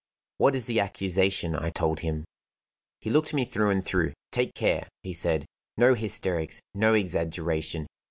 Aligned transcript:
"What 0.39 0.55
is 0.55 0.65
the 0.65 0.79
accusation?" 0.79 1.55
I 1.55 1.69
told 1.69 1.99
him. 1.99 2.25
He 3.01 3.11
looked 3.11 3.35
me 3.35 3.45
through 3.45 3.69
and 3.69 3.85
through. 3.85 4.13
"Take 4.31 4.55
care!" 4.55 4.87
he 5.03 5.13
said. 5.13 5.45
"No 5.77 5.93
hysterics, 5.93 6.59
no 6.73 6.95
exaggeration. 6.95 7.85